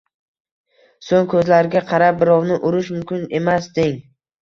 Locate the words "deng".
3.81-3.99